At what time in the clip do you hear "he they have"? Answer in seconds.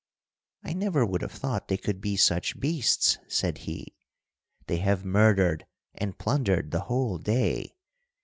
3.69-5.05